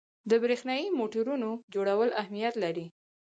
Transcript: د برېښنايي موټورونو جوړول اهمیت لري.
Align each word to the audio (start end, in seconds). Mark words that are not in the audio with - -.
د 0.29 0.31
برېښنايي 0.43 0.87
موټورونو 0.99 1.49
جوړول 1.73 2.09
اهمیت 2.21 2.53
لري. 2.63 2.85